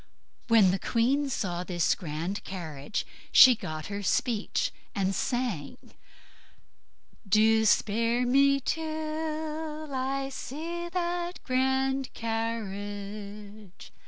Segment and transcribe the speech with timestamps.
[0.47, 5.77] When the queen saw this grand carriage she got her speech and sung,
[7.29, 13.91] "Do spare me till I see that grand carriage."